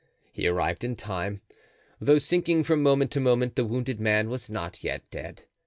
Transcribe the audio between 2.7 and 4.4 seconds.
moment to moment, the wounded man